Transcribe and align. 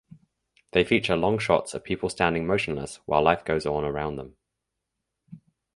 They 0.71 0.83
feature 0.83 1.15
long 1.15 1.37
shots 1.37 1.75
of 1.75 1.83
people 1.83 2.09
standing 2.09 2.47
motionless 2.47 2.99
while 3.05 3.21
life 3.21 3.45
goes 3.45 3.67
on 3.67 3.83
around 3.83 4.15
them. 4.15 4.35